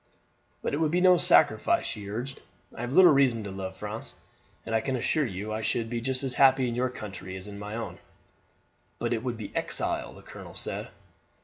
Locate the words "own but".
7.75-9.13